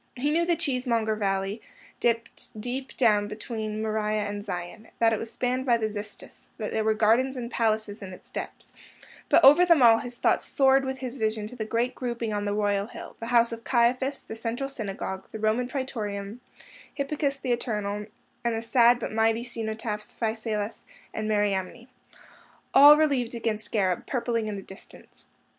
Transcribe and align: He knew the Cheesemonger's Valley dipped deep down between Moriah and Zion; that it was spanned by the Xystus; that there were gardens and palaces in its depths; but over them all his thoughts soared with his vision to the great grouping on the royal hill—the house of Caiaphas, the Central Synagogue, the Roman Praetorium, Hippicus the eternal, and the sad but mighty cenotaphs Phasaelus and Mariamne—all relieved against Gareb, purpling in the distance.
He 0.15 0.31
knew 0.31 0.47
the 0.47 0.55
Cheesemonger's 0.55 1.19
Valley 1.19 1.61
dipped 1.99 2.59
deep 2.59 2.97
down 2.97 3.27
between 3.27 3.83
Moriah 3.83 4.23
and 4.25 4.43
Zion; 4.43 4.87
that 4.97 5.13
it 5.13 5.19
was 5.19 5.31
spanned 5.31 5.63
by 5.63 5.77
the 5.77 5.87
Xystus; 5.89 6.47
that 6.57 6.71
there 6.71 6.83
were 6.83 6.95
gardens 6.95 7.37
and 7.37 7.51
palaces 7.51 8.01
in 8.01 8.11
its 8.11 8.31
depths; 8.31 8.73
but 9.29 9.43
over 9.45 9.63
them 9.63 9.83
all 9.83 9.99
his 9.99 10.17
thoughts 10.17 10.47
soared 10.47 10.85
with 10.85 10.97
his 11.01 11.19
vision 11.19 11.45
to 11.45 11.55
the 11.55 11.65
great 11.65 11.93
grouping 11.93 12.33
on 12.33 12.45
the 12.45 12.53
royal 12.55 12.87
hill—the 12.87 13.27
house 13.27 13.51
of 13.51 13.63
Caiaphas, 13.63 14.23
the 14.23 14.35
Central 14.35 14.67
Synagogue, 14.67 15.27
the 15.31 15.37
Roman 15.37 15.67
Praetorium, 15.67 16.41
Hippicus 16.97 17.37
the 17.39 17.51
eternal, 17.51 18.07
and 18.43 18.55
the 18.55 18.63
sad 18.63 18.99
but 18.99 19.11
mighty 19.13 19.43
cenotaphs 19.43 20.15
Phasaelus 20.15 20.83
and 21.13 21.27
Mariamne—all 21.29 22.97
relieved 22.97 23.35
against 23.35 23.71
Gareb, 23.71 24.07
purpling 24.07 24.47
in 24.47 24.55
the 24.55 24.63
distance. 24.63 25.27